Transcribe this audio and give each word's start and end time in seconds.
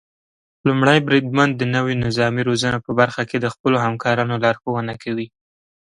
لومړی 0.67 0.97
بریدمن 1.07 1.49
د 1.55 1.61
نويو 1.73 2.01
نظامي 2.05 2.41
روزنو 2.49 2.83
په 2.85 2.91
برخه 2.99 3.21
کې 3.29 3.37
د 3.39 3.45
خپلو 3.53 3.77
همکارانو 3.85 4.35
لارښونه 4.43 4.93
کوي. 5.03 5.27